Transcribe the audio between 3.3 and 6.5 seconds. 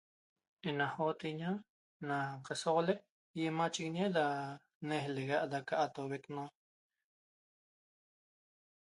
imaa' chiguiñe da nelega da ca atobueqma